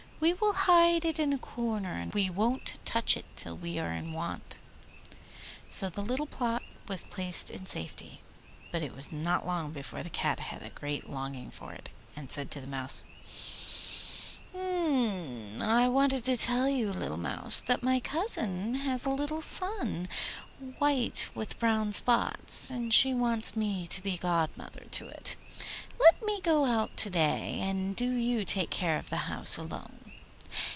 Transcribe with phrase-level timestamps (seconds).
[0.21, 3.91] We will hide it in a corner, and we won't touch it till we are
[3.91, 4.59] in want.'
[5.67, 8.21] So the little pot was placed in safety;
[8.71, 12.29] but it was not long before the Cat had a great longing for it, and
[12.31, 13.03] said to the Mouse,
[14.53, 20.07] 'I wanted to tell you, little Mouse, that my cousin has a little son,
[20.77, 25.35] white with brown spots, and she wants me to be godmother to it.
[25.99, 29.97] Let me go out to day, and do you take care of the house alone.